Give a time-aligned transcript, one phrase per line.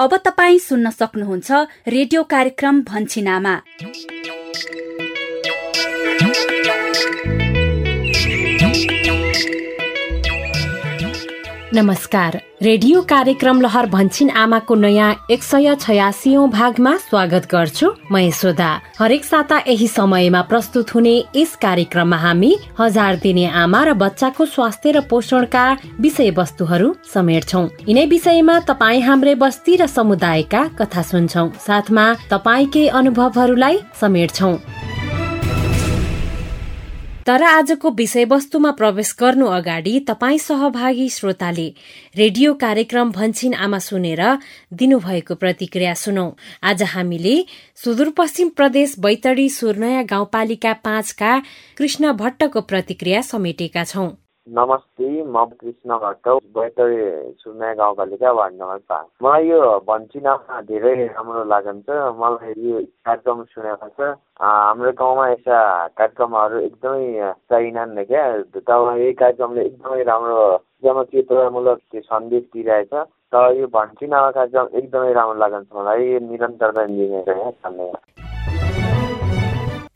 [0.00, 1.50] अब तपाईँ सुन्न सक्नुहुन्छ
[1.88, 3.54] रेडियो कार्यक्रम भन्छिनामा
[11.74, 18.70] नमस्कार। रेडियो कार्यक्रम लहर भन्छिन आमाको नयाँ एक सय छयासी भागमा स्वागत गर्छु म यशोदा।
[18.98, 24.90] हरेक साता यही समयमा प्रस्तुत हुने यस कार्यक्रममा हामी हजार दिने आमा र बच्चाको स्वास्थ्य
[24.90, 25.64] र पोषणका
[26.00, 34.52] विषयवस्तुहरू समेट्छौ। यिनै विषयमा तपाईँ हाम्रै बस्ती र समुदायका कथा सुन्छौ। साथमा तपाईँकै अनुभवहरूलाई समेट्छौ।
[37.26, 41.66] तर आजको विषयवस्तुमा प्रवेश गर्नु अगाडि तपाईँ सहभागी श्रोताले
[42.16, 44.22] रेडियो कार्यक्रम भन्छिन आमा सुनेर
[44.72, 46.24] दिनुभएको प्रतिक्रिया सुनौ।
[46.62, 47.36] आज हामीले
[47.84, 51.38] सुदूरपश्चिम प्रदेश बैतडी सुर्नया गाउँपालिका पाँचका
[51.78, 54.08] कृष्ण भट्टको प्रतिक्रिया समेटेका छौं।
[54.58, 56.96] नमस्ते म कृष्ण भट्ट बैतडी
[57.38, 63.88] सुनया गाउँपालिका वार्ड नम्बर पाँच। मलाई यो भन्चिनामा धेरै राम्रो लागन्छ मलाई यो कार्यक्रम सुनेको
[63.94, 64.08] छ
[64.42, 65.58] हाम्रो गाउँमा यस्ता
[65.98, 68.26] कार्यक्रमहरू एकदमै चाहिँदैन क्या।
[68.66, 70.42] तब यही कार्यक्रमले एकदमै राम्रो
[70.82, 72.94] जनचेतनामूलक सन्देश दिइरहेछ।
[73.30, 78.69] तर यो भन्चिनामा कार्यक्रम एकदमै राम्रो लागन्छ मलाई। निरन्तरता दिने धन्यवाद।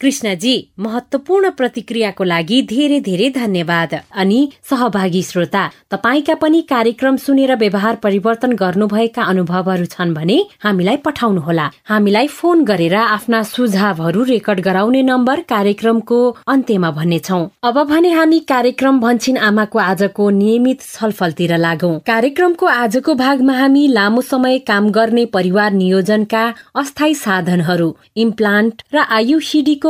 [0.05, 7.95] कृष्णजी महत्वपूर्ण प्रतिक्रियाको लागि धेरै धेरै धन्यवाद। अनि सहभागी श्रोता तपाईँका पनि कार्यक्रम सुनेर व्यवहार
[8.03, 15.41] परिवर्तन गर्नुभएका अनुभवहरू छन् भने हामीलाई पठाउनुहोला। हामीलाई फोन गरेर आफ्ना सुझावहरू रेकर्ड गराउने नम्बर
[15.49, 23.15] कार्यक्रमको अन्त्यमा भन्नेछौ। अब भने हामी कार्यक्रम भन्छिन आमाको आजको नियमित छलफलतिर लागौ। कार्यक्रमको आजको
[23.15, 26.45] भागमा हामी लामो समय काम गर्ने परिवार नियोजनका
[26.77, 27.91] अस्थायी साधनहरू
[28.27, 29.09] इम्प्लान्ट र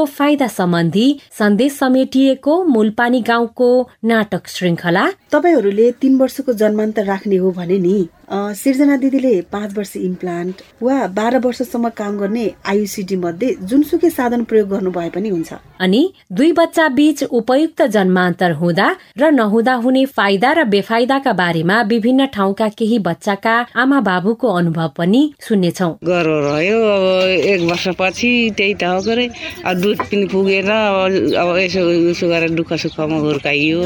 [0.04, 7.78] फाइदा सम्बन्धी सन्देश समेटिएको मूलपानी गाउँको नाटक श्रृङ्खला। तपाईँहरूले तीन वर्षको जन्मान्तर राख्ने हो भने
[7.78, 14.44] नि। सिर्जना दिदीले पाँच वर्ष इम्प्लान्ट वा बाह्र वर्षसम्म काम गर्ने आयुसिडी मध्ये जुनसुकै साधन
[14.44, 20.04] प्रयोग गर्नु भए पनि हुन्छ। अनि दुई बच्चा बीच उपयुक्त जन्मान्तर हुँदा र नहुँदा हुने
[20.14, 26.78] फाइदा र बेफाइदाका बारेमा विभिन्न ठाउँका केही बच्चाका आमा बाबुको अनुभव पनि सुन्नेछौ। गर्व रह्यो
[26.88, 27.04] अब
[27.44, 33.80] एक वर्षपछि त्यही त हो दुध पनि पुगेन अब यसो उसो गरेर दुःख सुखमा हुर्काइयो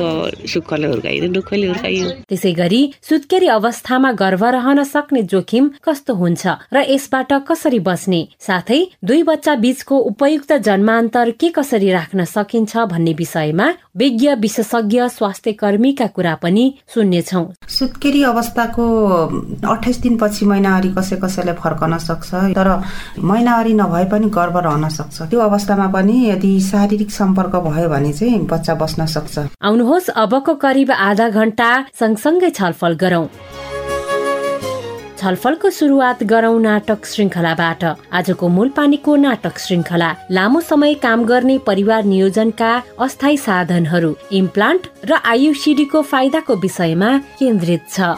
[0.47, 6.85] सुखले हुर्काइयो दुःखले हुर्काइयो। त्यसै गरी सुत्केरी अवस्थामा गर्भ रहन सक्ने जोखिम कस्तो हुन्छ र
[6.85, 8.21] यसबाट कसरी बच्ने?
[8.39, 15.53] साथै दुई बच्चा बीचको उपयुक्त जन्मान्तर के कसरी राख्न सकिन्छ भन्ने विषयमा विज्ञ विशेषज्ञ स्वास्थ्य
[15.53, 18.85] कर्मीका कुरा पनि सुन्नेछौ। सुत्केरी अवस्थाको
[19.65, 22.69] अठाइस दिनपछि महिनावारी कसै कसैलाई फर्कन सक्छ तर
[23.25, 28.45] महिनावारी नभए पनि गर्भ रहन सक्छ। त्यो अवस्थामा पनि यदि शारीरिक सम्पर्क भयो भने चाहिँ
[28.45, 33.27] बच्चा बस्न सक्छ। आउनुहोस् अबको करिब आधा घण्टा सँगसँगै छलफल गरौं।
[35.19, 37.85] छलफलको सुरुवात गरौं नाटक श्रृङ्खलाबाट
[38.19, 42.71] आजको मूल पानीको नाटक श्रृङ्खला लामो समय काम गर्ने परिवार नियोजनका
[43.07, 48.15] अस्थायी साधनहरू इम्प्लान्ट र आयुसिडीको फाइदाको विषयमा केन्द्रित छ।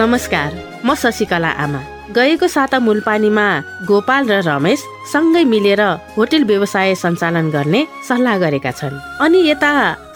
[0.00, 0.50] नमस्कार
[0.84, 3.46] म शशिकला आमा। गएको साता मूलपानीमा
[3.88, 4.80] गोपाल र रमेश
[5.12, 5.80] सँगै मिलेर
[6.16, 9.72] होटेल व्यवसाय सञ्चालन गर्ने सल्लाह गरेका छन्। अनि यता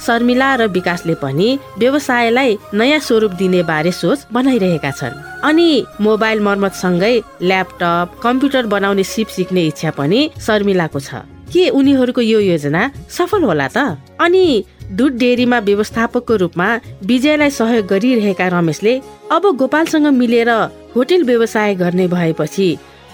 [0.06, 5.68] शर्मिला र विकासले पनि व्यवसायलाई नयाँ स्वरूप दिने बारे सोच बनाइरहेका छन्। अनि
[6.00, 11.20] मोबाइल मर्मत सँगै ल्यापटप कम्प्युटर बनाउने सिप सिक्ने इच्छा पनि शर्मिलाको छ।
[11.52, 13.78] के उनीहरूको यो योजना सफल होला त?
[14.20, 14.46] अनि
[14.90, 16.66] दुध डेरीमा व्यवस्थापकको रूपमा
[17.06, 18.94] विजयलाई सहयोग गरिरहेका रमेशले
[19.30, 20.50] अब गोपालसँग मिलेर
[20.94, 22.68] होटेल व्यवसाय गर्ने भएपछि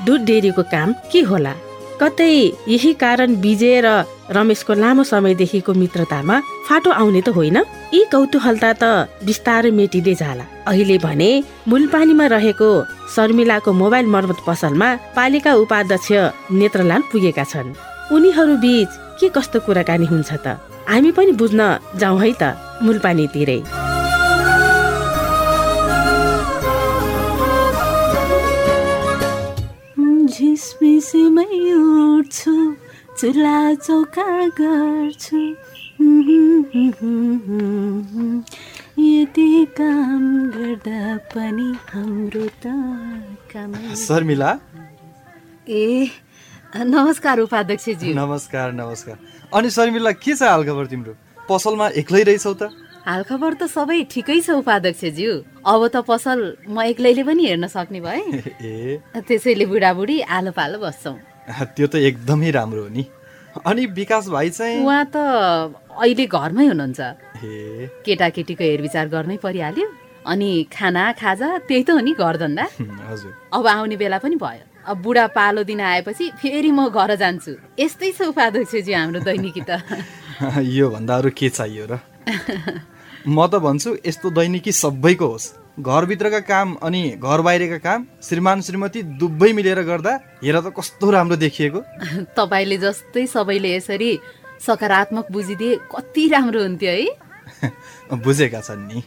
[0.06, 1.53] दुध डेरीको काम के होला?
[2.00, 2.32] कतै
[2.69, 3.88] यही कारण विजय र
[4.36, 7.56] रमेशको लामो समयदेखिको मित्रतामा फाटो आउने त होइन?
[7.92, 8.84] यी कौतूहलता त
[9.26, 11.31] बिस्तारै मेटिँदै जाला। अहिले भने
[11.69, 12.69] मूलपानीमा रहेको
[13.15, 16.09] शर्मिलाको मोबाइल मर्मत पसलमा पालिका उपाध्यक्ष
[16.56, 17.76] नेत्रलाल पुगेका छन्।
[18.16, 20.56] उनीहरू बीच के कस्तो कुराकानी हुन्छ त?
[20.88, 21.62] हामी पनि बुझ्न
[22.00, 22.42] जाउँ है त
[22.84, 23.60] मूलपानीतिरै।
[30.34, 31.44] झिसमिसमै
[31.74, 32.54] उठ्छु
[33.18, 34.28] चुला चौका
[34.59, 35.41] गर्छु।
[39.06, 39.48] यति
[39.78, 40.24] काम
[40.54, 41.00] गर्दा
[41.34, 42.74] पनि हाम्रो त
[43.53, 43.72] काम।
[44.04, 44.50] शर्मिला?
[45.68, 45.86] ए
[46.74, 49.16] नमस्कार उपाध्यक्षजी। नमस्कार नमस्कार।
[49.54, 51.13] अनि शर्मिला के छ हालखबर तिम्रो?
[51.48, 52.63] पसलमा एक्लै रहेछौ त?
[53.07, 55.33] हालखबर त सबै ठिकै छ उपाध्यक्षज्यू
[55.63, 58.21] अब त पसल म एक्लैले पनि हेर्न सक्ने भए।
[58.60, 61.16] ए। त्यसैले बुढाबुढी आलो पालो बस्छौँ।
[61.77, 63.04] त्यो त एकदमै राम्रो हो नि।
[63.62, 64.83] अनि विकास भाइ चाहिँ?
[64.83, 65.16] उहाँ त
[66.03, 67.01] अहिले घरमै हुनुहुन्छ।
[68.04, 69.86] केटाकेटीको हेरविचार गर्नै परिहाल्यो।
[70.27, 72.65] अनि खाना खाजा त्यही त हो नि घर धन्दा
[73.10, 78.10] हजुर। अब आउने बेला पनि भयो। बुढा पालो दिन आएपछि फेरि म घर जान्छु। यस्तै
[78.12, 79.83] छ उपाध्यक्षजी हाम्रो दैनिकी त।
[80.80, 81.98] योभन्दा अरू के चाहियो र?
[83.27, 85.47] म त भन्छु यस्तो दैनिकी सबैको होस्।
[85.80, 90.12] घरभित्रका काम अनि घर बाहिरका काम श्रीमान श्रीमती दुबै मिलेर गर्दा
[90.44, 91.80] हेर त कस्तो राम्रो देखिएको।
[92.38, 94.10] तपाईँले जस्तै सबैले यसरी
[94.66, 99.03] सकारात्मक बुझिदिए कति राम्रो हुन्थ्यो है। बुझेका छन् नि।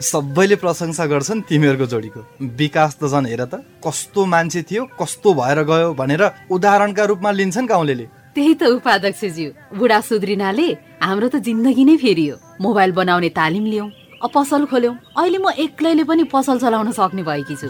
[0.00, 2.20] सबैले प्रशंसा गर्छन् तिमीहरूको जोडीको।
[2.56, 7.68] विकास त झन् हेर त कस्तो मान्छे थियो कस्तो भएर गयो भनेर उदाहरणका रूपमा लिन्छन्
[7.68, 7.94] गाउँले
[8.34, 10.68] त्यही त उपाध्यक्षज्यू बुढा सुध्रिनाले
[11.04, 13.88] हाम्रो त जिन्दगी नै फेरियो। मोबाइल बनाउने तालिम लियौँ
[14.32, 17.68] पसल खोल्यौँ। अहिले म एक्लैले पनि पसल चलाउन सक्ने भएकी छु।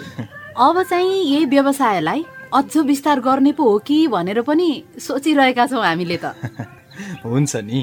[0.54, 2.24] अब चाहिँ यही व्यवसायलाई
[2.54, 4.68] अझ विस्तार गर्ने पो हो कि भनेर पनि
[4.98, 6.34] सोचिरहेका छौँ हामीले त।
[7.24, 7.78] हुन्छ नि।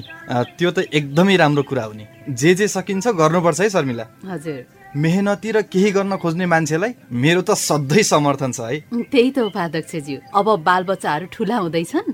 [0.57, 4.65] त्यो त एकदमै राम्रो कुरा हो नि। जे जे सकिन्छ गर्नुपर्छ है शर्मिला। हजुर।
[4.95, 8.77] मेहनती र केही गर्न खोज्ने मान्छेलाई मेरो त सधैँ समर्थन छ है।
[9.11, 12.07] त्यही त उपाध्यक्षज्यू। अब बालबच्चाहरू ठुला हुँदैछन्।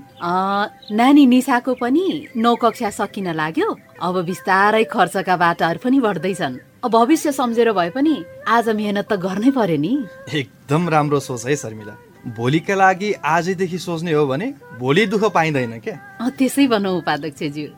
[0.92, 2.04] नानी निसाको पनि
[2.36, 3.68] नौ कक्षा सकिन लाग्यो।
[4.02, 8.14] अब बिस्तारै खर्चका बाटाहरू पनि बढ्दैछन्। भविष्य सम्झेर भए पनि
[8.44, 9.92] आज मेहनत त गर्नै पर्यो नि।
[10.34, 11.94] एकदम राम्रो सोच है शर्मिला।
[12.26, 15.96] भोलिका लागि आजैदेखि सोच्ने हो भने भोलि दुःख पाइँदैन क्या
[16.38, 17.68] त्यसै भनौँ उपाध्यक्षज्यू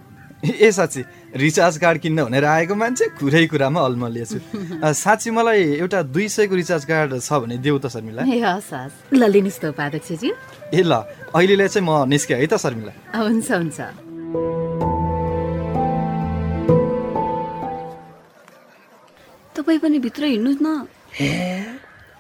[0.47, 1.03] ए साँच्ची
[1.43, 4.39] रिचार्ज कार्ड किन्न भनेर आएको मान्छे कुरै कुरामा अल्मलिएछु
[5.03, 8.95] साँच्ची मलाई एउटा दुई सयको रिचार्ज कार्ड छ भने देऊ त शर्मिला। ए हस् हस्।
[9.17, 10.33] ल लिनुहोस् त उपाध्यक्षज्यू
[10.75, 10.93] ए ल
[11.35, 12.93] अहिलेलाई चाहिँ म निस्केँ है त शर्मिला?
[13.17, 13.79] हुन्छ हुन्छ।
[19.57, 20.87] तपाईँ पनि भित्र हिँड्नुहोस् न।
[21.19, 21.31] ए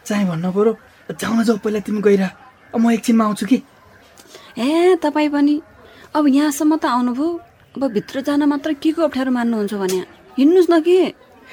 [0.07, 0.73] चाहिँ भन्नु पऱ्यो।
[1.11, 2.23] जाउँ न जाऊ पहिला तिमी गइर
[2.77, 3.63] म एकछिनमा आउँछु कि?
[4.59, 5.61] ए तपाईँ पनि।
[6.15, 7.29] अब यहाँसम्म त आउनुभयो।
[7.77, 10.01] अब भित्र जान मात्र के को अप्ठ्यारो मान्नुहुन्छ भने?
[10.39, 10.97] हिँड्नुहोस् न कि।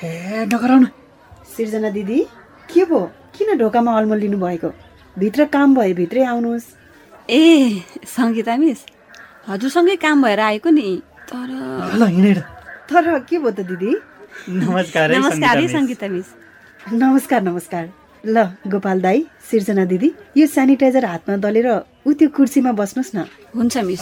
[0.03, 0.88] ए नगराउनु।
[1.53, 2.19] सिर्जना दिदी
[2.73, 3.00] के पो
[3.38, 4.69] किन ढोकामा अल्मल लिनु भएको
[5.19, 6.65] भित्र काम भयो भित्रै आउनुहोस्।
[7.29, 8.79] ए सङ्गीता मिस
[9.47, 11.49] हजुरसँगै काम भएर आएको नि। तर
[11.94, 12.39] ल हिँडेर।
[12.89, 13.91] तर के भयो त दिदी?
[14.49, 16.27] नमस्कार नमस्कार है सङ्गीता मिस।
[16.94, 18.37] नमस्कार नमस्कार। ल
[18.71, 21.67] गोपाल दाई सिर्जना दिदी यो सेनिटाइजर हातमा दलेर
[22.07, 24.01] उ त्यो कुर्सीमा बस्नुहोस् न। हुन्छ मिस।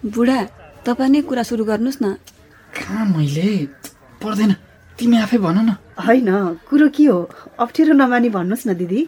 [0.00, 0.38] बुढा
[0.84, 2.06] तपाईँ नै कुरा सुरु गर्नुहोस् न।
[2.76, 3.48] कहाँ मैले?
[4.20, 4.52] पर्दैन।
[4.98, 6.28] तिमी आफै भन न। होइन
[6.68, 7.18] कुरो के हो?
[7.56, 9.00] अप्ठ्यारो नमानी भन्नुहोस् न दिदी।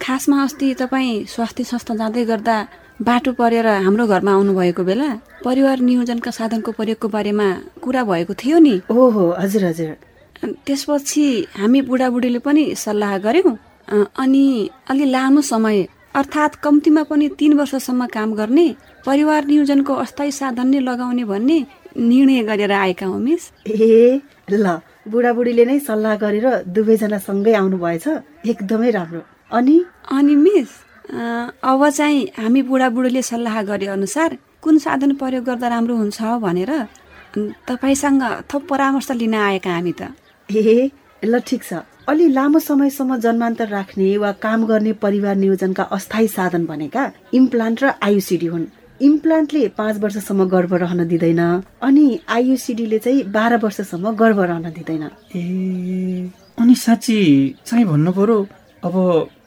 [0.00, 2.56] खासमा अस्ति तपाईँ स्वास्थ्य संस्था जाँदै गर्दा
[3.00, 5.08] बाटो परेर हाम्रो घरमा आउनुभएको बेला
[5.44, 7.48] परिवार नियोजनका साधनको प्रयोगको बारेमा
[7.80, 9.90] कुरा भएको थियो नि। ओहो हजुर हजुर।
[10.44, 11.26] त्यसपछि
[11.58, 13.56] हामी बुढाबुढीले पनि सल्लाह गऱ्यौँ।
[14.22, 14.44] अनि
[14.90, 18.66] अलि लामो समय अर्थात् कम्तीमा पनि तिन वर्षसम्म काम गर्ने
[19.06, 21.58] परिवार नियोजनको अस्थायी साधन नै लगाउने भन्ने
[21.96, 24.20] निर्णय गरेर आएका हौ मिस। ए
[24.50, 28.06] ल बुढाबुढीले नै सल्लाह गरेर दुवैजना सँगै आउनु भएछ
[28.52, 29.76] एकदमै राम्रो। अनि?
[30.12, 30.70] अनि मिस
[31.64, 36.72] अब चाहिँ हामी बुढाबुढीले सल्लाह गरे अनुसार कुन साधन प्रयोग गर्दा राम्रो हुन्छ भनेर
[37.68, 40.12] तपाईँसँग थप परामर्श लिन आएका हामी त।
[40.48, 40.90] ए
[41.22, 41.74] ल ठिक छ।
[42.08, 47.02] अलि लामो समयसम्म जन्मान्तर राख्ने वा काम गर्ने परिवार नियोजनका अस्थायी साधन भनेका
[47.34, 48.66] इम्प्लान्ट र आयुसिडी हुन्।
[49.00, 51.40] इम्प्लान्टले पाँच वर्षसम्म गर्भ रहन दिँदैन
[51.82, 55.04] अनि आयुसिडीले चाहिँ बाह्र वर्षसम्म गर्भ रहन दिँदैन।
[55.36, 57.18] ए अनि साँच्ची
[57.66, 58.38] चाहिँ भन्नु पर्यो
[58.84, 58.94] अब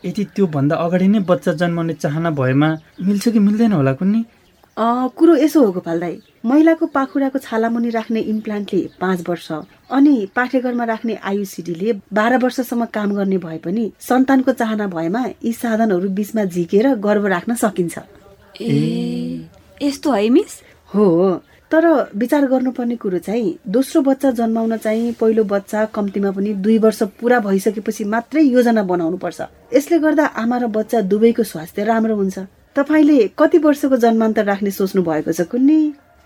[0.05, 2.69] यदि त्यो भन्दा अगाडि नै बच्चा जन्माउने चाहना भएमा
[3.01, 4.21] मिल्छ कि मिल्दैन होला कुन्नी?
[5.17, 11.15] कुरो यसो हो गोपाल दाई। महिलाको पाखुराको छालामुनि राख्ने इम्प्लान्टले पाँच वर्ष अनि पाठेघरमा राख्ने
[11.23, 17.25] आयुसिडीले बाह्र वर्षसम्म काम गर्ने भए पनि सन्तानको चाहना भएमा यी साधनहरू बिचमा झिकेर गर्भ
[17.25, 17.99] राख्न सकिन्छ।
[18.61, 19.47] ए
[19.81, 20.59] यस्तो है मिस?
[20.89, 21.05] हो
[21.71, 27.03] तर विचार गर्नुपर्ने कुरो चाहिँ दोस्रो बच्चा जन्माउन चाहिँ पहिलो बच्चा कम्तीमा पनि दुई वर्ष
[27.19, 29.41] पुरा भइसकेपछि मात्रै योजना बनाउनु पर्छ
[29.73, 32.39] यसले गर्दा आमा र बच्चा दुवैको स्वास्थ्य राम्रो हुन्छ।
[32.75, 35.79] तपाईँले कति वर्षको जन्मान्तर राख्ने सोच्नु भएको छ कुन्नी?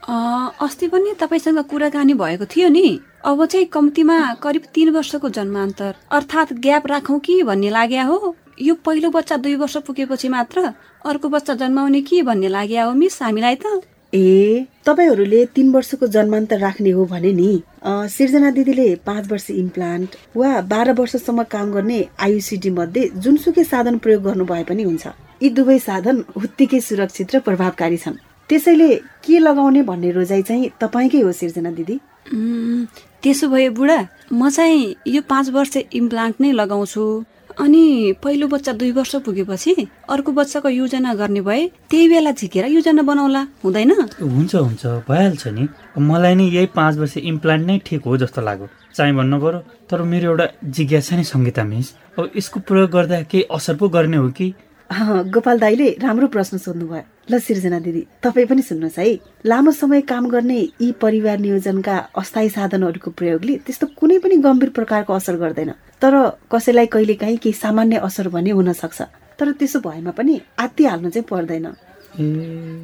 [0.07, 6.53] अस्ति पनि तपाईँसँग कुराकानी भएको थियो नि। अब चाहिँ कम्तीमा करिब तिन वर्षको जन्मान्तर। अर्थात्
[6.55, 10.61] ग्याप राखौँ कि भन्ने लाग्या हो। यो पहिलो बच्चा दुई वर्ष पुगेपछि मात्र
[11.05, 13.81] अर्को बच्चा जन्माउने कि भन्ने लाग्या हो मिस हामीलाई त।
[14.13, 20.61] ए तपाईँहरूले तिन वर्षको जन्मान्तर राख्ने हो भने नि। सिर्जना दिदीले पाँच वर्ष इम्प्लान्ट वा
[20.61, 25.07] बाह्र वर्षसम्म काम गर्ने आयुसिडी मध्ये जुनसुकै साधन प्रयोग गर्नु भए पनि हुन्छ।
[25.41, 28.89] यी दुवै साधन उत्तिकै सुरक्षित र प्रभावकारी छन्। त्यसैले
[29.25, 31.99] के लगाउने भन्ने रोजाइ चाहिँ तपाईँकै हो सिर्जना दिदी?
[33.21, 33.99] त्यसो भए बुढा
[34.33, 37.23] म चाहिँ यो पाँच वर्ष इम्प्लान्ट नै लगाउँछु।
[37.55, 43.01] अनि पहिलो बच्चा दुई वर्ष पुगेपछि अर्को बच्चाको योजना गर्ने भए त्यही बेला झिकेर योजना
[43.01, 43.91] बनाउला हुँदैन?
[44.21, 48.67] हुन्छ हुन्छ भइहाल्छ नि। मलाई नि यही पाँच वर्ष इम्प्लान्ट नै ठिक हो जस्तो लाग्यो।
[48.95, 49.59] चाहिँ भन्नु पर्यो
[49.89, 54.17] तर मेरो एउटा जिज्ञासा नै सङ्गीता मिस। अब यसको प्रयोग गर्दा केही असर पो गर्ने
[54.17, 54.53] हो कि?
[55.33, 60.29] गोपाल दाईले राम्रो प्रश्न सोध्नुभयो। ल सिर्जना दिदी तपाईँ पनि सुन्नुहोस् है। लामो समय काम
[60.29, 66.13] गर्ने यी परिवार नियोजनका अस्थायी साधनहरूको प्रयोगले त्यस्तो कुनै पनि गम्भीर प्रकारको असर गर्दैन। तर
[66.51, 69.01] कसैलाई कहिलेकाहीँ केही सामान्य असर भने हुन सक्छ
[69.39, 71.65] तर त्यसो भएमा पनि आत्तिहाल्नु चाहिँ पर्दैन।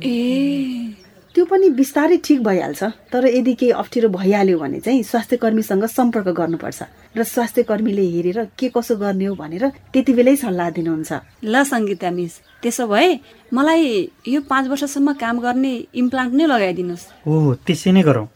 [0.03, 5.85] ए। त्यो पनि बिस्तारै ठिक भइहाल्छ तर यदि केही अप्ठ्यारो भइहाल्यो भने चाहिँ स्वास्थ्य कर्मीसँग
[5.87, 6.79] सम्पर्क गर्नुपर्छ
[7.17, 9.63] र स्वास्थ्य कर्मीले हेरेर के कसो गर्ने हो भनेर
[9.95, 11.11] त्यति बेलै सल्लाह दिनुहुन्छ।
[11.43, 12.33] ल सङ्गीता मिस
[12.63, 13.09] त्यसो भए
[13.53, 13.83] मलाई
[14.27, 18.27] यो पाँच वर्षसम्म काम गर्ने इम्प्लान्ट नै लगाइदिनुहोस्। हो त्यसै नै गरौँ।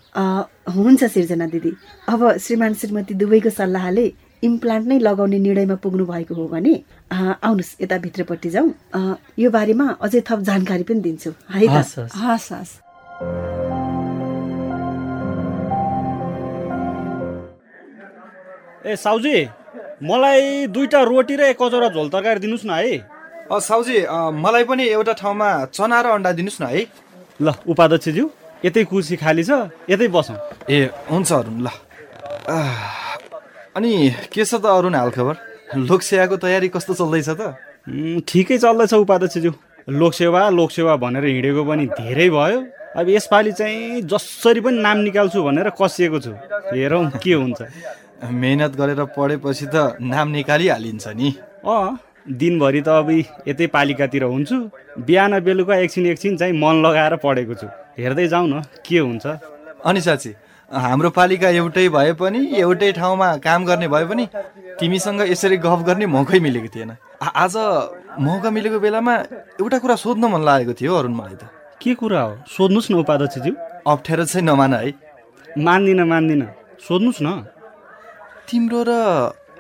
[0.76, 1.72] हुन्छ सिर्जना दिदी।
[2.08, 4.06] अब श्रीमान श्रीमती दुवैको सल्लाहले
[4.44, 6.74] इम्प्लान्ट नै लगाउने निर्णयमा पुग्नु भएको हो भने
[7.12, 8.72] आउनुहोस् यता भित्रपट्टि जाउँ
[9.40, 12.08] यो बारेमा अझै थप जानकारी पनि दिन्छु। है त?
[12.16, 12.85] हस् हस्।
[13.16, 13.18] ए
[18.96, 19.48] साउजी
[20.04, 22.98] मलाई दुईटा रोटी र एक कचौरा झोल तरकारी दिनुहोस् न है।
[23.48, 24.06] साउजी
[24.36, 26.82] मलाई पनि एउटा ठाउँमा चना र अन्डा दिनुहोस् न है।
[27.40, 28.30] ल उपाध्यक्षज्यू
[28.66, 30.36] यतै कुर्सी खाली छ यतै बसौँ।
[30.68, 31.72] ए हुन्छ अरुण ल।
[33.80, 33.92] अनि
[34.28, 35.36] के छ त अरुण हालखबर
[35.88, 37.56] लोकसेवाको तयारी कस्तो चल्दैछ त?
[38.28, 39.52] ठिकै चल्दैछ उपाध्यक्षज्यू।
[39.88, 42.60] लोकसेवा लोकसेवा भनेर हिँडेको पनि धेरै भयो।
[42.96, 46.32] अब यसपालि चाहिँ जसरी पनि नाम निकाल्छु भनेर कसिएको छु।
[46.72, 47.62] हेरौँ के हुन्छ।
[48.24, 51.30] मेहनत गरेर पढेपछि त नाम निकालिहालिन्छ नि।
[51.66, 53.10] अँ दिनभरि त अब
[53.48, 54.58] यतै पालिकातिर हुन्छु।
[55.04, 57.68] बिहान बेलुका एकछिन एकछिन चाहिँ मन लगाएर पढेको छु।
[58.00, 59.26] हेर्दै जाउँ न के हुन्छ।
[59.86, 60.32] अनि साँच्ची
[60.72, 64.26] हाम्रो पालिका एउटै भए पनि एउटै ठाउँमा काम गर्ने भए पनि
[64.80, 67.56] तिमीसँग यसरी गफ गर्ने मौकै मिलेको थिएन। आज
[68.24, 69.14] मौका मिलेको बेलामा
[69.62, 71.44] एउटा कुरा सोध्न मन लागेको थियो अरुण मलाई त।
[71.82, 72.32] के कुरा हो?
[72.48, 73.54] सोध्नुहोस् न उपाध्यक्षज्यू
[73.88, 74.94] अप्ठ्यारो चाहिँ नमान है।
[75.58, 76.48] मान्दिनँ मान्दिनँ।
[76.80, 77.30] सोध्नुहोस् न।
[78.48, 78.92] तिम्रो र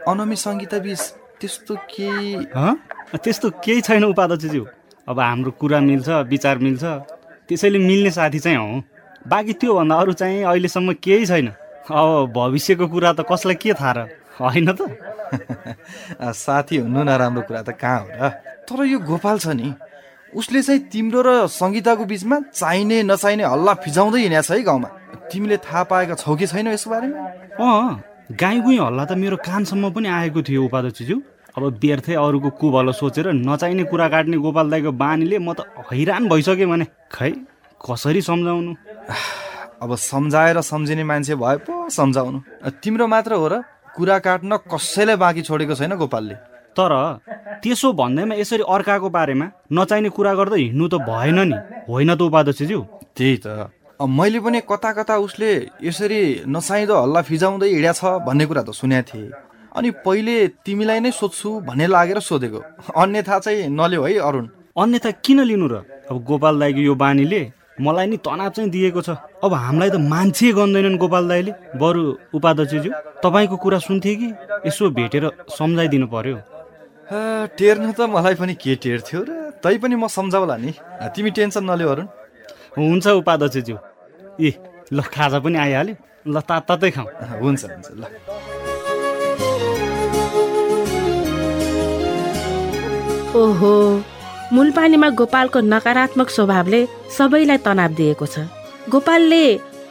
[0.07, 1.01] अनमी सङ्गीता बिच
[1.39, 2.29] त्यस्तो केही
[3.23, 4.63] त्यस्तो केही छैन उपाध्यक्षज्यू
[5.07, 6.83] अब हाम्रो कुरा मिल्छ विचार मिल्छ।
[7.47, 8.81] त्यसैले मिल्ने साथी चाहिँ हो।
[9.27, 11.47] बाँकी त्योभन्दा अरू चाहिँ अहिलेसम्म केही छैन।
[11.91, 13.99] अब भविष्यको कुरा त कसलाई के थाहा र?
[14.39, 14.81] होइन त।
[16.45, 18.29] साथी हुनु नराम्रो कुरा त कहाँ हो र?
[18.65, 19.69] तर यो गोपाल छ नि।
[20.35, 24.89] उसले चाहिँ तिम्रो र सङ्गीताको बिचमा चाहिने नचाहिने हल्ला फिजाउँदै हिँडेको छ है गाउँमा।
[25.31, 27.23] तिमीले थाहा पाएका छौ कि छैन यसको बारेमा?
[27.55, 31.17] अँ गाई गुई हल्ला त मेरो कानसम्म पनि आएको थियो उपाध्यक्षज्यू
[31.55, 36.67] अब व्यर्थै अरूको कुभलो सोचेर नचाहिने कुरा काट्ने गोपाल दाईको बानीले म त हैरान भइसकेँ
[36.67, 37.31] भने खै
[37.79, 38.71] कसरी सम्झाउनु?
[39.83, 42.39] अब सम्झाएर सम्झिने मान्छे भए पो सम्झाउनु।
[42.83, 43.63] तिम्रो मात्र हो र
[43.95, 46.35] कुरा काट्न कसैलाई बाँकी छोडेको छैन गोपालले।
[46.77, 46.93] तर
[47.63, 51.57] त्यसो भन्दैमा यसरी अर्काको बारेमा नचाहिने कुरा गर्दै हिँड्नु त भएन नि।
[51.89, 52.79] होइन त उपाध्यक्षज्यू
[53.17, 53.47] त्यही त।
[54.01, 55.51] मैले पनि कता कता उसले
[55.83, 59.31] यसरी नचाहिँदो हल्ला फिजाउँदै हिँड्या छ भन्ने कुरा त सुनेको थिएँ।
[59.71, 62.59] अनि पहिले तिमीलाई नै सोध्छु भन्ने लागेर सोधेको।
[62.91, 65.75] अन्यथा चाहिँ नल्यो है अरुण। अन्यथा किन लिनु र?
[66.11, 67.41] अब गोपाल दाईको यो बानीले
[67.75, 69.09] मलाई नि तनाव चाहिँ दिएको छ।
[69.43, 72.03] अब हामीलाई त मान्छे गन्दैनन् गोपाल दाईले। बरु
[72.35, 72.91] उपाध्यक्षज्यू
[73.23, 74.27] तपाईँको कुरा सुन्थे कि?
[74.67, 75.23] यसो भेटेर
[75.55, 76.35] सम्झाइदिनु पर्यो।
[77.05, 79.31] टेर्नु त मलाई पनि के टेर्थ्यो र
[79.63, 80.71] तै पनि म सम्झाउला नि।
[81.13, 82.07] तिमी टेन्सन नल्यो अरुण।
[82.77, 83.77] हुन्छ उपाध्यक्षज्यू।
[84.41, 84.49] ए
[84.89, 85.95] ल खाजा पनि आइहाल्यो।
[86.33, 87.09] ल तातै खाउँ।
[87.41, 88.03] हुन्छ हुन्छ ल।
[93.35, 93.73] ओहो
[94.55, 96.81] मूलपानीमा गोपालको नकारात्मक स्वभावले
[97.17, 98.35] सबैलाई तनाव दिएको छ।
[98.89, 99.43] गोपालले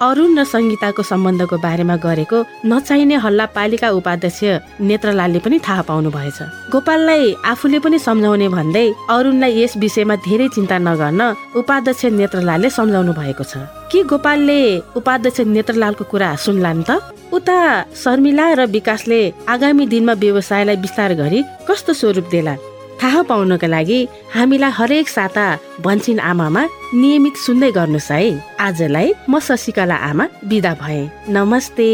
[0.05, 2.39] अरुण र सङ्गीताको सम्बन्धको बारेमा गरेको
[2.71, 4.41] नचाहिने हल्ला पालिका उपाध्यक्ष
[4.89, 6.39] नेत्रलालले पनि थाहा पाउनु भएछ
[6.73, 11.23] गोपाललाई आफूले पनि सम्झाउने भन्दै अरुणलाई यस विषयमा धेरै चिन्ता नगर्न
[11.61, 14.61] उपाध्यक्ष नेत्रलालले सम्झाउनु भएको छ। के गोपालले
[15.01, 16.91] उपाध्यक्ष नेत्रलालको कुरा सुन्लान् त?
[17.33, 17.59] उता
[18.03, 22.55] शर्मिला र विकासले आगामी दिनमा व्यवसायलाई विस्तार गरी कस्तो स्वरूप देला
[23.03, 24.01] थाहा पाउनका लागि
[24.35, 25.47] हामीलाई हरेक साता
[25.85, 26.63] भन्छिन आमामा
[26.95, 28.27] नियमित सुन्दै गर्नुहोस् है।
[28.61, 31.91] आजलाई म शशिकला आमा बिदा भए। नमस्ते।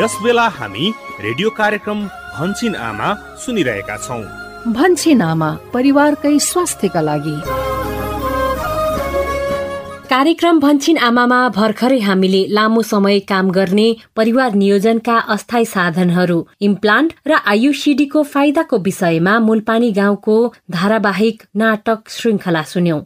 [0.00, 0.86] यस बेला हामी
[1.20, 1.98] रेडियो कार्यक्रम
[2.36, 3.08] भन्छिन आमा
[3.44, 4.22] सुनिरहेका छौँ।
[4.72, 7.36] भन्छिन आमा परिवारकै स्वास्थ्यका लागि।
[10.14, 16.36] कार्यक्रम भन्छिन आमामा भर्खरै हामीले लामो समय काम गर्ने परिवार नियोजनका अस्थायी साधनहरू
[16.68, 20.36] इम्प्लान्ट र आयुसिडीको फाइदाको विषयमा मूलपानी गाउँको
[20.72, 23.02] धारावाहिक नाटक श्रृङ्खला सुन्यौं।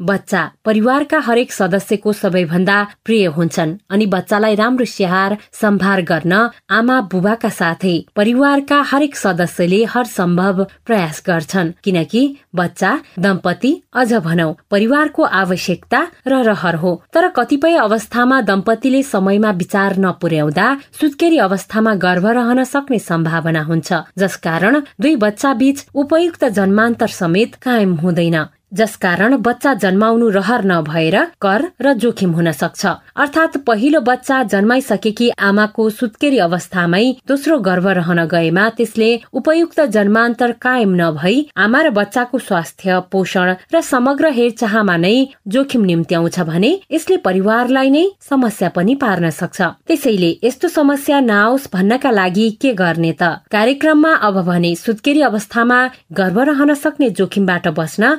[0.00, 6.32] बच्चा परिवारका हरेक सदस्यको सबैभन्दा प्रिय हुन्छन् अनि बच्चालाई राम्रो स्याहार सम्भार गर्न
[6.70, 12.22] आमा बुबाका साथै परिवारका हरेक सदस्यले हर सम्भव प्रयास गर्छन्। किनकि
[12.54, 19.96] बच्चा दम्पति अझ भनौ परिवारको आवश्यकता र रहर हो। तर कतिपय अवस्थामा दम्पतिले समयमा विचार
[19.98, 20.66] नपुर्याउँदा
[21.00, 27.94] सुत्केरी अवस्थामा गर्भ रहन सक्ने सम्भावना हुन्छ जसकारण दुई बच्चा बीच उपयुक्त जन्मान्तर समेत कायम
[27.94, 28.38] हुँदैन।
[28.74, 35.88] जसकारण बच्चा जन्माउनु रहर नभएर कर र जोखिम हुन सक्छ। अर्थात् पहिलो बच्चा जन्माइसकेकी आमाको
[35.90, 43.00] सुत्केरी अवस्थामै दोस्रो गर्भ रहन गएमा त्यसले उपयुक्त जन्मान्तर कायम नभई आमा र बच्चाको स्वास्थ्य
[43.12, 45.14] पोषण र समग्र हेरचाहमा नै
[45.48, 52.10] जोखिम निम्त्याउँछ भने यसले परिवारलाई नै समस्या पनि पार्न सक्छ। त्यसैले यस्तो समस्या नआओस् भन्नका
[52.10, 53.22] लागि के गर्ने त?
[53.54, 55.78] कार्यक्रममा अब भने सुत्केरी अवस्थामा
[56.12, 58.12] गर्भ रहन सक्ने जोखिमबाट बस्न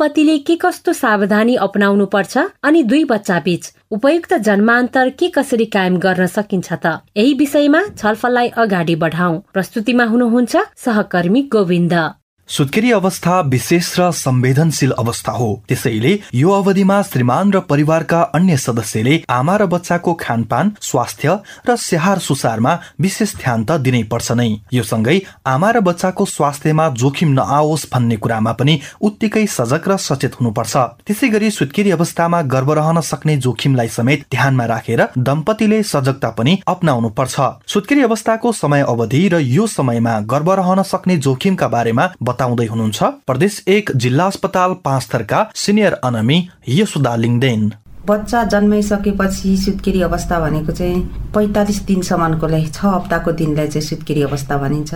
[0.00, 5.98] दम्पतिले के कस्तो सावधानी अपनाउनु पर्छ अनि दुई बच्चा बीच उपयुक्त जन्मान्तर के कसरी कायम
[5.98, 7.04] गर्न सकिन्छ त?
[7.16, 11.94] यही विषयमा छलफललाई अगाडि बढाउ। प्रस्तुतिमा हुनुहुन्छ सहकर्मी गोविन्द।
[12.50, 19.22] सुत्केरी अवस्था विशेष र संवेदनशील अवस्था हो। त्यसैले यो अवधिमा श्रीमान र परिवारका अन्य सदस्यले
[19.30, 21.36] आमा र बच्चाको खानपान स्वास्थ्य
[21.68, 26.88] र स्याहार सुसारमा विशेष ध्यान त दिनै पर्छ नै। यो सँगै आमा र बच्चाको स्वास्थ्यमा
[26.98, 30.76] जोखिम नआओस् भन्ने कुरामा पनि उत्तिकै सजग र सचेत हुनुपर्छ।
[31.06, 37.14] त्यसै गरी सुत्केरी अवस्थामा गर्भ रहन सक्ने जोखिमलाई समेत ध्यानमा राखेर दम्पतिले सजगता पनि अप्नाउनु
[37.14, 43.08] पर्छ सुत्केरी अवस्थाको समय अवधि र यो समयमा गर्भ रहन सक्ने जोखिमका बारेमा बताउँदै हुनुहुन्छ
[43.26, 46.38] प्रदेश एक जिल्ला अस्पताल पाँच थरका सिनियर अनमी
[46.72, 47.62] यसुदा लिङदेन
[48.08, 51.00] बच्चा जन्माइसकेपछि सुत्केरी अवस्था भनेको चाहिँ
[51.34, 54.94] पैँतालिस दिनसम्मकोलाई छ हप्ताको दिनलाई चाहिँ सुत्केरी अवस्था भनिन्छ।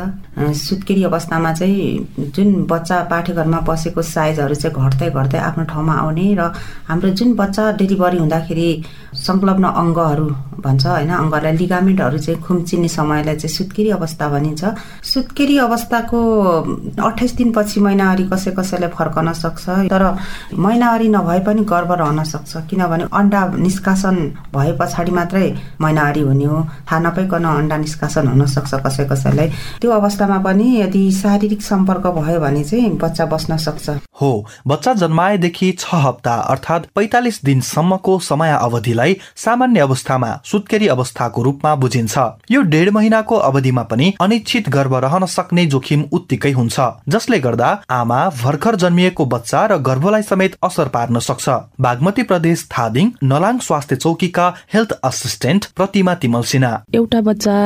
[0.59, 6.49] सुत्केरी अवस्थामा चाहिँ जुन बच्चा पाठेघरमा बसेको साइजहरू चाहिँ घट्दै घट्दै आफ्नो ठाउँमा आउने र
[6.89, 8.69] हाम्रो जुन बच्चा डेलिभरी हुँदाखेरि
[9.15, 10.27] संलग्न अङ्गहरू
[10.65, 14.65] भन्छ होइन अङ्गलाई लिगामेन्टहरू चाहिँ खुम्चिने समयलाई चाहिँ सुत्केरी अवस्था भनिन्छ।
[15.13, 16.19] सुत्केरी अवस्थाको
[17.05, 20.03] अठाइस दिनपछि महिनावारी कसै कसैलाई फर्कन सक्छ तर
[20.57, 24.17] महिनावारी नभए पनि गर्भ रहन सक्छ। किनभने अन्डा निष्कासन
[24.55, 25.47] भए पछाडि मात्रै
[25.81, 26.61] महिनावारी हुने हो।
[26.91, 29.49] थाहा नपाइकन अन्डा निष्कासन हुन सक्छ कसै कसैलाई।
[29.81, 33.91] त्यो अवस्थामा पनि यदि शारीरिक सम्पर्क भयो भने चाहिँ बच्चा बस्न सक्छ।
[34.21, 34.31] हो
[34.67, 42.19] बच्चा जन्माएदेखि छ हप्ता अर्थात् पैतालिस दिनसम्मको समय अवधिलाई सामान्य अवस्थामा सुत्केरी अवस्थाको रूपमा बुझिन्छ।
[42.51, 48.21] यो डेढ महिनाको अवधिमा पनि अनिश्चित गर्भ रहन सक्ने जोखिम उत्तिकै हुन्छ। जसले गर्दा आमा
[48.43, 51.49] भर्खर जन्मिएको बच्चा र गर्भलाई समेत असर पार्न सक्छ।
[51.81, 57.57] बागमती प्रदेश थादिङ नलाङ स्वास्थ्य चौकीका हेल्थ असिस्टेन्ट प्रतिमा तिमल सिन्हा। एउटा बच्चा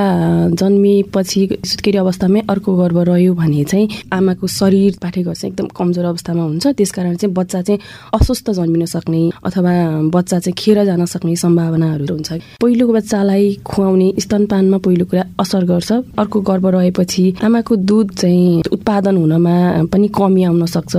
[0.55, 6.43] जन्मिएपछि सुत्केरी अवस्थामै अर्को गर्भ रह्यो भने चाहिँ आमाको शरीर पाठेघर चाहिँ एकदम कमजोर अवस्थामा
[6.43, 7.81] हुन्छ। त्यसकारण चाहिँ बच्चा चाहिँ
[8.15, 9.73] अस्वस्थ जन्मिन सक्ने अथवा
[10.15, 15.91] बच्चा चाहिँ खेर जान सक्ने सम्भावनाहरू हुन्छ। पहिलो बच्चालाई खुवाउने स्तनपानमा पहिलो कुरा असर गर्छ।
[16.19, 19.57] अर्को गर्भ रहेपछि आमाको दुध चाहिँ उत्पादन हुनमा
[19.93, 20.95] पनि कमी आउन सक्छ।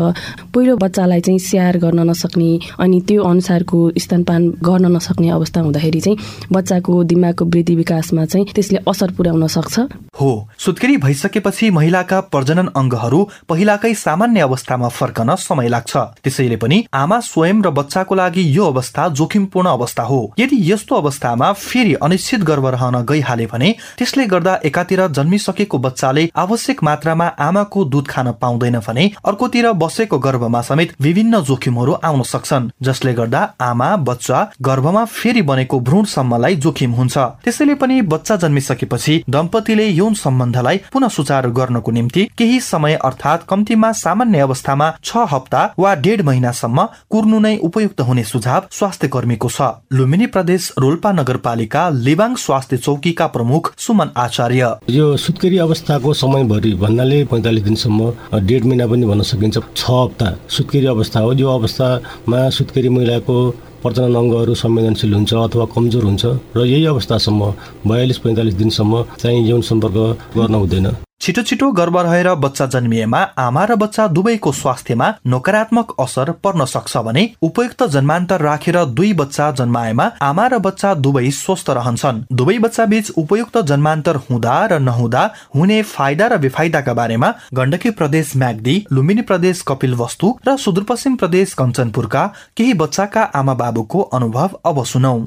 [0.53, 3.79] पहिलो बच्चालाई चाहिँ स्याहार गर्न नसक्ने अनि त्यो अनुसारको
[4.09, 6.17] स्तनपान गर्न नसक्ने अवस्था हुँदाखेरि चाहिँ
[6.51, 9.79] बच्चाको दिमागको वृद्धि विकासमा चाहिँ त्यसले असर पुर्याउन सक्छ।
[10.19, 13.19] हो सुत्केरी भइसकेपछि महिलाका प्रजनन अङ्गहरू
[13.49, 19.07] पहिलाकै सामान्य अवस्थामा फर्कन समय लाग्छ। त्यसैले पनि आमा स्वयं र बच्चाको लागि यो अवस्था
[19.19, 25.05] जोखिमपूर्ण अवस्था हो। यदि यस्तो अवस्थामा फेरि अनिश्चित गर्भ रहन गइहाले भने त्यसले गर्दा एकातिर
[25.13, 31.93] जन्मिसकेको बच्चाले आवश्यक मात्रामा आमाको दुध खान पाउँदैन भने अर्कोतिर बसेको गर्भमा समेत विभिन्न जोखिमहरू
[32.03, 38.35] आउन सक्छन् जसले गर्दा आमा बच्चा गर्भमा फेरि बनेको भ्रूणसम्मलाई जोखिम हुन्छ। त्यसैले पनि बच्चा
[38.35, 45.25] जन्मिसकेपछि दम्पतिले यौन सम्बन्धलाई पुनः सुचारू गर्नको निम्ति केही समय अर्थात् कम्तीमा सामान्य अवस्थामा छ
[45.31, 49.61] हप्ता वा डेढ महिनासम्म कुर्नु नै उपयुक्त हुने सुझाव स्वास्थ्य कर्मीको छ।
[49.93, 57.23] लुम्बिनी प्रदेश रोल्पा नगरपालिका लिबाङ स्वास्थ्य चौकीका प्रमुख सुमन आचार्य। यो सुत्केरी अवस्थाको समयभरि भन्नाले
[57.31, 58.11] पैँतालिस दिनसम्म
[58.47, 63.37] डेढ महिना पनि भन्न सकिन्छ। छ हप्ता सुत्केरी अवस्था हो। यो अवस्थामा सुत्केरी महिलाको
[63.83, 66.23] प्रजनन अङ्गहरू संवेदनशील हुन्छ अथवा कमजोर हुन्छ
[66.55, 67.41] र यही अवस्थासम्म
[67.89, 69.97] बयालिस पैँतालिस दिनसम्म चाहिँ यौन सम्पर्क
[70.37, 70.87] गर्न हुँदैन।
[71.21, 76.97] छिटो छिटो गर्भ रहेर बच्चा जन्मिएमा आमा र बच्चा दुवैको स्वास्थ्यमा नकारात्मक असर पर्न सक्छ
[76.97, 82.85] भने उपयुक्त जन्मान्तर राखेर दुई बच्चा जन्माएमा आमा र बच्चा दुवै स्वस्थ रहन्छन्। दुवै बच्चा
[82.85, 85.23] बीच उपयुक्त जन्मान्तर हुँदा र नहुँदा
[85.55, 91.53] हुने फाइदा र बेफाइदाका बारेमा गण्डकी प्रदेश म्याग्दी लुम्बिनी प्रदेश कपिल वस्तु र सुदूरपश्चिम प्रदेश
[91.59, 92.23] कञ्चनपुरका
[92.57, 95.17] केही बच्चाका आमा बाबुको अनुभव अब सुनौ।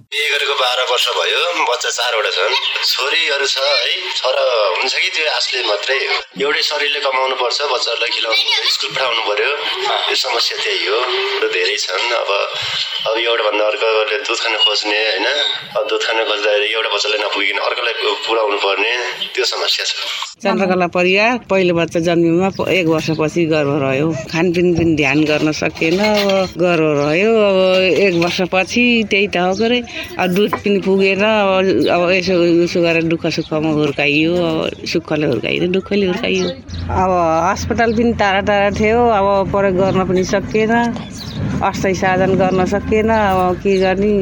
[0.62, 2.54] बाह्र वर्ष भयो। बच्चा चारवटा छन्।
[2.86, 8.10] छोरीहरू छ है। छोरा हुन्छ कि त्यो आफूले मात्रै समस्याले एउटै शरीरले कमाउनु पर्छ बच्चाहरूलाई
[8.14, 9.50] खिलाउनु पर्छ स्कुल पठाउनु पर्यो।
[10.10, 10.98] यो समस्या त्यही हो
[11.42, 12.30] र धेरै छन्। अब
[13.10, 15.26] अब एउटाभन्दा अर्कोले दुध खान खोज्ने होइन?
[15.74, 17.94] अब दुध खान खोज्दाखेरि एउटा बच्चालाई नपुगिकन अर्कोलाई
[18.26, 18.92] पुऱ्याउनु पर्ने
[19.34, 19.92] त्यो समस्या छ।
[20.42, 26.62] चन्द्रकला परिवार पहिलो बच्चा जन्मिनुमा एक वर्षपछि गर्भ रह्यो। खानपिन पनि ध्यान गर्न सकेन अब
[26.62, 27.58] गर्भ रह्यो। अब
[28.06, 29.78] एक वर्षपछि त्यही त हो गरे।
[30.22, 32.34] अब दुध पनि पुगेन। अब अब यसो
[32.70, 36.46] उसो गरेर दुःख सुखमा हुर्काइयो। अब सुखले हुर्काइयो दुःखले हुर्काइयो
[37.00, 37.10] अब
[37.52, 40.74] अस्पताल पनि टाढा टाढा थियो अब प्रयोग गर्न पनि सकिएन
[41.62, 44.12] अस्थायी साधन गर्न सकिएन अब के गर्ने?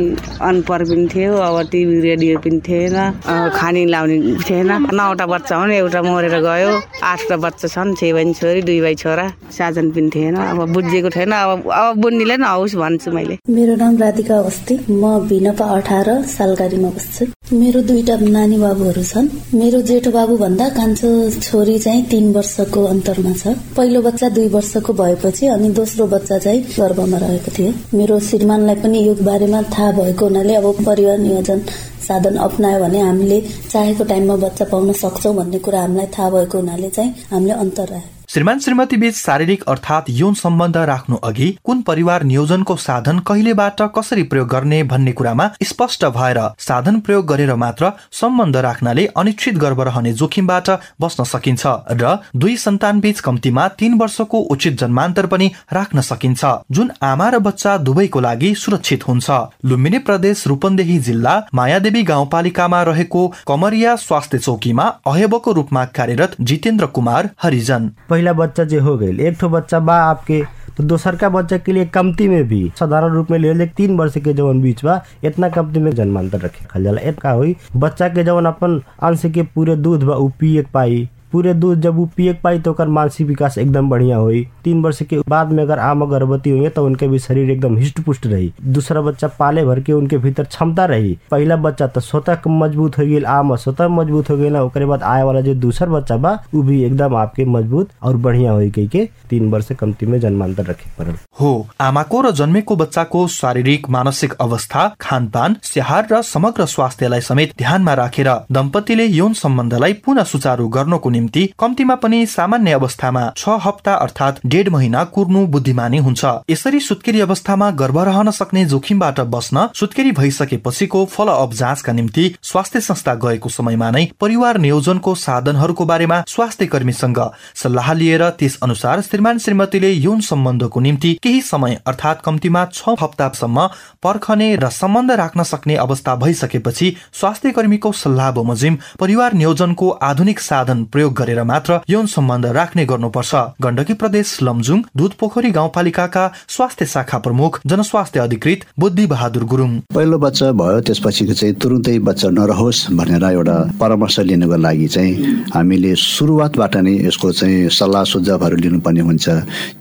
[0.48, 5.72] अनपढ पनि थियो अब टिभी रेडियो पनि थिएन अब खानी लाउने थिएन। नौवटा बच्चा हुन्
[5.72, 10.36] एउटा मरेर गयो आठवटा बच्चा छन् छ भाइ छोरी दुई भाइ छोरा साधन पनि थिएन
[10.36, 15.18] अब बुझेको थिएन अब अब बुन्नीलाई पनि हौस् भन्छु मैले। मेरो नाम राधिका अवस्थी म
[15.28, 19.28] भिनपा अठार सालगारीमा बस्छु। मेरो दुईटा नानी बाबुहरू छन्।
[19.60, 21.08] मेरो जेठो बाबु भन्दा कान्छो
[21.40, 26.60] छोरी चाहिँ तीन वर्षको अन्तरमा छ। पहिलो बच्चा दुई वर्षको भएपछि अनि दोस्रो बच्चा चाहिँ
[26.78, 31.60] गर्भमा रहेको थियो। मेरो श्रीमानलाई पनि यो बारेमा थाहा भएको हुनाले अब परिवार नियोजन
[32.06, 36.90] साधन अप्नायो भने हामीले चाहेको टाइममा बच्चा पाउन सक्छौँ भन्ने कुरा हामीलाई थाहा भएको हुनाले
[36.90, 42.22] चाहिँ हामीले अन्तर राख्यो। श्रीमान श्रीमती बीच शारीरिक अर्थात यौन सम्बन्ध राख्नु अघि कुन परिवार
[42.22, 47.90] नियोजनको साधन कहिलेबाट कसरी प्रयोग गर्ने भन्ने कुरामा स्पष्ट भएर साधन प्रयोग गरेर मात्र
[48.20, 54.40] सम्बन्ध राख्नाले अनिश्चित गर्भ रहने जोखिमबाट बस्न सकिन्छ र दुई सन्तान बीच कम्तीमा तीन वर्षको
[54.56, 60.46] उचित जन्मान्तर पनि राख्न सकिन्छ जुन आमा र बच्चा दुवैको लागि सुरक्षित हुन्छ। लुम्बिनी प्रदेश
[60.46, 68.32] रूपन्देही जिल्ला मायादेवी गाउँपालिकामा रहेको कमरिया स्वास्थ्य चौकीमा अहेबको रूपमा कार्यरत जितेन्द्र कुमार हरिजन। पहला
[68.32, 70.42] बच्चा जो हो गई एक ठो बच्चा बा आपके
[70.76, 74.14] तो दूसर का बच्चा के लिए कमती में भी, साधारण रूप में ले तीन वर्ष
[74.24, 78.44] के जवन बीच बा इतना कमती में जन्मांतर रखे जाला। का हुई, बच्चा के जवन
[78.46, 82.74] अपन अंश के पूरे दूध बा पिए पाई। पूरे दूध जब वो पिए पाई तो
[82.80, 86.84] मानसिक विकास एकदम बढ़िया हुई। तीन वर्ष के बाद में अगर आम गर्भवती हुई तो
[86.86, 90.84] उनके भी शरीर एकदम हिष्ट पुष्ट रही। दूसरा बच्चा पाले भर के उनके भीतर क्षमता
[90.84, 95.02] रही। पहला बच्चा तो स्वतः मज़बूत हो गई आम स्वतः मज़बूत हो गई ना बाद
[95.02, 98.86] आए वाला जो दूसरा बच्चा बा वो भी एकदम आपके मज़बूत और बढ़िया हुई कही
[98.88, 104.32] के तीन वर्ष कम्ती में जन्मांतर रखे पड़ल। हो, आमाको र जन्मेको बच्चाको शारीरिक, मानसिक
[104.40, 111.10] अवस्था, खानपान, स्याहार र समग्र स्वास्थ्यलाई समेत ध्यानमा राखेर दम्पतिले यौन सम्बन्धलाई पुनः सुचारू गर्नको
[111.20, 117.20] निम्ति कम्तीमा पनि सामान्य अवस्थामा छ हप्ता अर्थात डेढ महिना कुर्नु बुद्धिमानी हुन्छ। यसरी सुत्केरी
[117.20, 123.90] अवस्थामा गर्भ रहन सक्ने जोखिमबाट बस्न सुत्केरी भइसकेपछिको फलोअप जाँचका निम्ति स्वास्थ्य संस्था गएको समयमा
[123.90, 127.18] नै परिवार नियोजनको साधनहरूको बारेमा स्वास्थ्य कर्मीसँग
[127.62, 133.66] सल्लाह लिएर त्यस अनुसार श्रीमान श्रीमतीले यौन सम्बन्धको निम्ति केही समय अर्थात कम्तीमा छ हप्तासम्म
[134.02, 140.84] पर्खने र सम्बन्ध राख्न सक्ने अवस्था भइसकेपछि स्वास्थ्य कर्मीको सल्लाह बमोजिम परिवार नियोजनको आधुनिक साधन
[140.92, 147.18] प्रयोग गरेर मात्र यौन सम्बन्ध राख्ने गर्नुपर्छ। गण्डकी प्रदेश लमजुङ दुध पोखरी गाउँपालिकाका स्वास्थ्य शाखा
[147.18, 153.24] प्रमुख जनस्वास्थ्य अधिकृत बुद्धि बहादुर गुरुङ। पहिलो बच्चा भयो त्यसपछि चाहिँ तुरुन्तै बच्चा नरहोस् भनेर
[153.24, 155.12] एउटा परामर्श लिनको लागि चाहिँ
[155.54, 159.28] हामीले सुरुवातबाट नै यसको चाहिँ सल्लाह सुझावहरू लिनुपर्ने हुन्छ।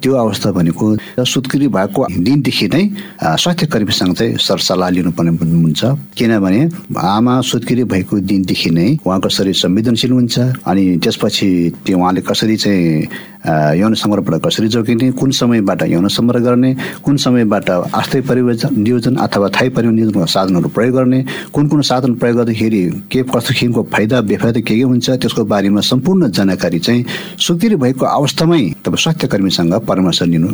[0.02, 0.86] त्यो अवस्था भनेको
[1.26, 2.84] सुत्केरी भएको दिनदेखि नै
[3.22, 5.82] स्वास्थ्य कर्मीसँग चाहिँ सरसल्लाह लिनुपर्ने हुन्छ।
[6.18, 6.62] किनभने
[6.98, 10.84] आमा सुत्केरी भएको दिनदेखि नै उहाँको शरीर संवेदनशील हुन्छ अनि
[11.20, 13.08] त्यसपछि त्यो उहाँले कसरी चाहिँ
[13.46, 16.76] यौन सङ्ग्रहबाट कसरी जोगिने कुन समयबाट यौन सङ्ग्रह गर्ने
[17.06, 21.24] कुन समयबाट अस्थायी परियोजना नियोजन अथवा थायी परियोजनको साधनहरू प्रयोग गर्ने
[21.54, 25.82] कुन कुन साधन प्रयोग गर्दाखेरि के कस्तो किसिमको फाइदा बेफाइदा के के हुन्छ त्यसको बारेमा
[25.82, 27.06] सम्पूर्ण जानकारी चाहिँ
[27.40, 30.48] सुत्केरी भएको अवस्थामै तपाईँ स्वास्थ्य कर्मीसँग परामर्श लिनु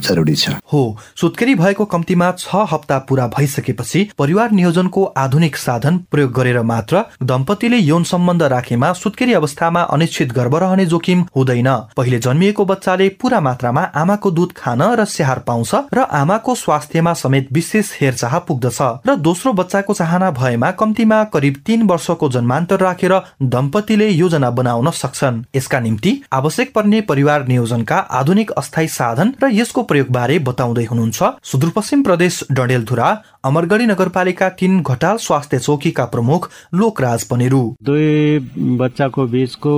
[0.00, 0.82] जरुरी छ। हो
[1.20, 7.78] सुत्केरी भएको कम्तीमा छ हप्ता पूरा भइसकेपछि परिवार नियोजनको आधुनिक साधन प्रयोग गरेर मात्र दम्पतिले
[7.78, 11.70] यौन सम्बन्ध राखेमा सुत्केरी अवस्थामा अनिश्चित गर्भ रहने जोखिम हुँदैन।
[12.18, 17.90] जन्मिएको बच्चाले पूरा मात्रामा आमाको दुध खान र स्याहार पाउँछ र आमाको स्वास्थ्यमा समेत विशेष
[18.00, 23.14] हेरचाह पुग्दछ र दोस्रो बच्चाको चाहना भएमा कम्तीमा करिब तीन वर्षको जन्मान्तर राखेर
[23.54, 29.82] दम्पतिले योजना बनाउन सक्छन्। यसका निम्ति आवश्यक पर्ने परिवार नियोजनका आधुनिक अस्थायी साधन र यसको
[29.82, 33.08] प्रयोग बारे बताउँदै हुनुहुन्छ सुदूरपश्चिम प्रदेश डडेलधुरा
[33.44, 38.38] अमरगढी नगरपालिका तीन घटाल स्वास्थ्य चौकीका प्रमुख लोकराज पनेरू। दुई
[38.78, 39.74] बच्चाको बीचको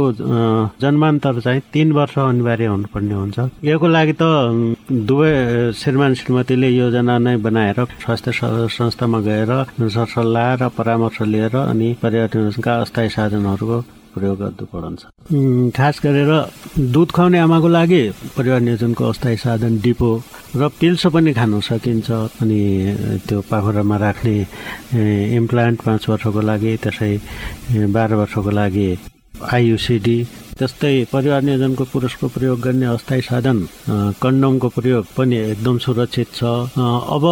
[0.81, 4.23] जन्मान्तर चाहिँ तीन वर्ष अनिवार्य हुनुपर्ने हुन्छ। यसको लागि त
[5.09, 5.33] दुवै
[5.81, 8.33] श्रीमान श्रीमतीले योजना नै बनाएर स्वास्थ्य
[8.79, 9.53] संस्थामा गएर
[9.97, 13.79] सरसल्लाह र परामर्श लिएर अनि पर्यटनका अस्थायी साधनहरूको
[14.17, 15.03] प्रयोग गर्नुपर्छ
[15.77, 16.33] खास गरेर
[16.95, 18.03] दुध खुवाउने आमाको लागि
[18.37, 20.11] परिवार नियोजनको अस्थायी साधन डिपो
[20.57, 22.09] र पिल्सो पनि खानु सकिन्छ
[22.41, 22.61] अनि
[23.29, 24.37] त्यो पाखुरामा राख्ने
[25.37, 27.13] इम्प्लान्ट पाँच वर्षको लागि त्यसै
[27.93, 28.89] बाह्र वर्षको लागि
[29.43, 30.19] आइयुसिडी
[30.59, 33.59] त्यस्तै परिवार नियोजनको पुरुषको प्रयोग गर्ने अस्थायी साधन
[34.23, 37.25] कन्डमको प्रयोग पनि एकदम सुरक्षित छ। अब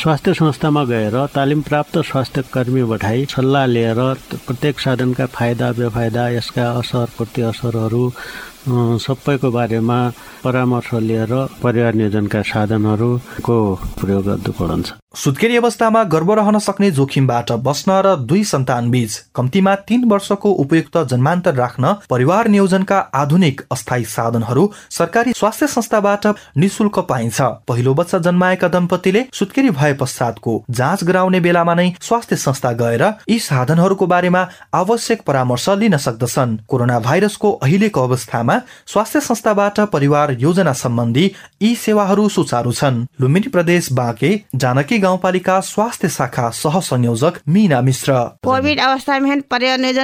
[0.00, 4.00] स्वास्थ्य संस्थामा गएर तालिम प्राप्त स्वास्थ्य कर्मी बठाई सल्लाह लिएर
[4.46, 8.04] प्रत्येक साधनका फाइदा बेफाइदा यसका असर प्रति असरहरू
[8.62, 9.98] सबैको बारेमा
[10.44, 13.56] परामर्श लिएर परिवार नियोजनका साधनहरूको
[14.00, 20.04] प्रयोग गर्नुपर्छ सुत्केरी अवस्थामा गर्भ रहन सक्ने जोखिमबाट बस्न र दुई सन्तान बीच कम्तीमा तीन
[20.04, 27.94] वर्षको उपयुक्त जन्मान्तर राख्न परिवार नियोजनका आधुनिक अस्थायी साधनहरू सरकारी स्वास्थ्य संस्थाबाट निशुल्क पाइन्छ। पहिलो
[27.94, 34.06] बच्चा जन्माएका दम्पतिले सुत्केरी भए पश्चातको जाँच गराउने बेलामा नै स्वास्थ्य संस्था गएर यी साधनहरूको
[34.06, 38.51] बारेमा आवश्यक परामर्श लिन सक्दछन्। कोरोना भाइरसको अहिलेको अवस्थामा
[38.86, 41.30] स्वास्थ्य संस्थाबाट परिवार योजना सम्बन्धी
[41.62, 48.12] यी सेवाहरू सुचारू छन्। लुम्बिनी प्रदेश बाँके जानकी गाउँपालिका स्वास्थ्य शाखा सह संयोजक मीना मिश्र।
[48.44, 49.18] कोविड अवस्था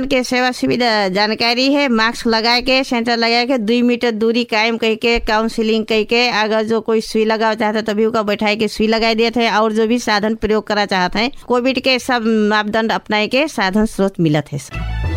[0.06, 4.76] के सेवा सुविधा जानकारी है मास्क लगा के सेंटर लगा के दुई मीटर दूरी कायम
[4.76, 8.68] कह के काउंसिलिंग कह के अगर जो कोई सुई लगाना चाहता है तभी बैठाए के
[8.68, 12.22] सुई लगाई दिए थे और जो भी साधन प्रयोग करा चाहते हैं कोविड के सब
[12.50, 15.08] मापदंड अपनाए के साधन स्रोत मिलत है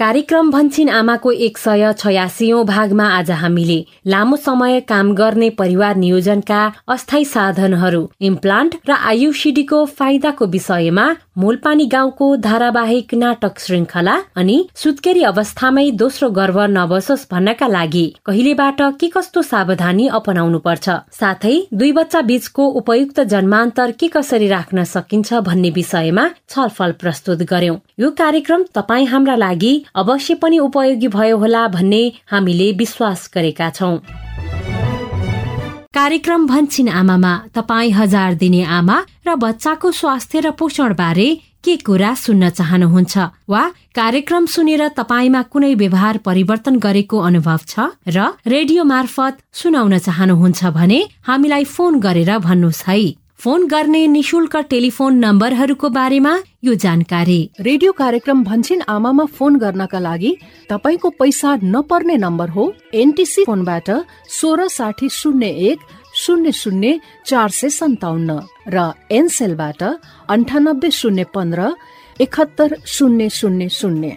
[0.00, 6.60] कार्यक्रम भन्छिन आमाको एक सय छयासीौं भागमा आज हामीले लामो समय काम गर्ने परिवार नियोजनका
[6.88, 11.04] अस्थायी साधनहरू इम्प्लान्ट र आयुसिडीको फाइदाको विषयमा
[11.38, 19.08] मूलपानी गाउँको धारावाहिक नाटक श्रृङ्खला अनि सुत्केरी अवस्थामै दोस्रो गर्भ नबसोस् भन्नका लागि कहिलेबाट के
[19.10, 25.70] कस्तो सावधानी अपनाउनु पर्छ साथै दुई बच्चा बीचको उपयुक्त जन्मान्तर के कसरी राख्न सकिन्छ भन्ने
[25.76, 32.02] विषयमा छलफल प्रस्तुत गर्यौं। यो कार्यक्रम तपाईँ हाम्रा लागि अवश्य पनि उपयोगी भयो होला भन्ने
[32.32, 33.96] हामीले विश्वास गरेका छौं।
[35.94, 41.28] कार्यक्रम भन्छिन आमामा तपाईँ हजार दिने आमा र बच्चाको स्वास्थ्य र पोषण बारे
[41.64, 43.62] के कुरा सुन्न चाहनुहुन्छ वा
[43.94, 51.00] कार्यक्रम सुनेर तपाईँमा कुनै व्यवहार परिवर्तन गरेको अनुभव छ र रेडियो मार्फत सुनाउन चाहनुहुन्छ भने
[51.26, 56.32] हामीलाई फोन गरेर भन्नुहोस् है। फोन गर्ने निशुल्क टेलिफोन नम्बरहरूको बारेमा
[56.64, 60.32] यो जानकारी। रेडियो कार्यक्रम भन्छन् आमामा फोन गर्नका लागि
[60.70, 63.90] तपाईँको पैसा नपर्ने नम्बर हो। एनटिसी फोनबाट
[64.28, 65.78] सोह्र साठी शून्य एक
[66.16, 69.82] शून्य शून्य चार सय सन्ताउन्न र एनसेलबाट
[70.28, 71.72] अन्ठानब्बे शून्य पन्ध्र
[72.20, 74.16] एकहत्तर शून्य शून्य शून्य।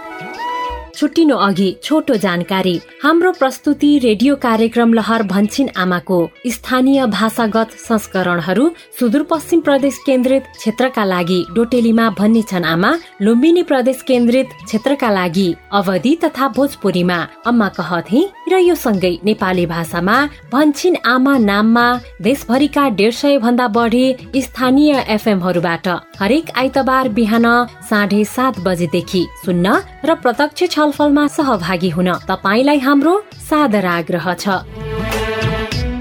[0.95, 9.61] छुट्टिनु अघि छोटो जानकारी। हाम्रो प्रस्तुति रेडियो कार्यक्रम लहर भन्छिन आमाको स्थानीय भाषागत संस्करणहरू सुदूरपश्चिम
[9.61, 16.47] प्रदेश केन्द्रित क्षेत्रका लागि डोटेलीमा भन्ने छन् आमा लुम्बिनी प्रदेश केन्द्रित क्षेत्रका लागि अवधि तथा
[16.57, 20.15] भोजपुरीमा। अम्मा कहथे र यो सँगै नेपाली भाषामा
[20.51, 21.85] भन्छिन आमा नाममा
[22.21, 24.05] देशभरिका डेढ सय भन्दा बढी
[24.45, 25.87] स्थानीय एफएमहरूबाट
[26.19, 27.47] हरेक आइतबार बिहान
[27.89, 33.15] साढे सात बजेदेखि सुन्न र प्रत्यक्ष छलफलमा सहभागी हुन तपाईँलाई हाम्रो
[33.49, 35.00] सादर आग्रह छ।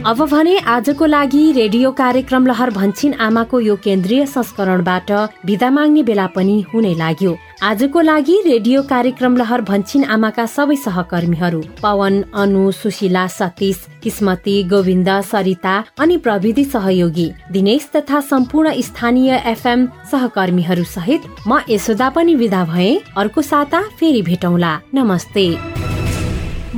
[0.07, 5.11] अब भने आजको लागि रेडियो कार्यक्रम लहर भन्छिन आमाको यो केन्द्रीय संस्करणबाट
[5.47, 11.63] विदा माग्ने बेला पनि हुने लाग्यो। आजको लागि रेडियो कार्यक्रम लहर भन्छिन आमाका सबै सहकर्मीहरू
[11.83, 19.87] पवन अनु सुशीला सतीश किस्मती गोविन्द सरिता अनि प्रविधि सहयोगी दिनेश तथा सम्पूर्ण स्थानीय एफएम
[20.11, 25.49] सहकर्मीहरू सहित म यशोदा पनि विदा भए। अर्को साता फेरि भेटौँला। नमस्ते।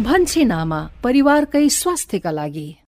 [0.03, 2.75] भन्छे नामा परिवारकै स्वास्थ्यका लागि।